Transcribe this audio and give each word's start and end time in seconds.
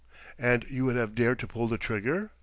"And 0.39 0.63
you 0.67 0.85
would 0.85 0.95
have 0.95 1.13
dared 1.13 1.37
to 1.41 1.47
pull 1.47 1.67
the 1.67 1.77
trigger?" 1.77 2.31